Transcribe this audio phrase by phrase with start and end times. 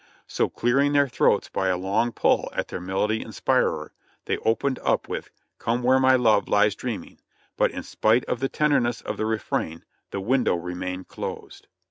[0.25, 3.91] So clearing their throats by a long pull at their melody inspirer
[4.25, 7.19] they opened up with "Come where my love lies dreaming,"
[7.55, 11.67] but in spite of the tenderness of the refrain the window remained closed.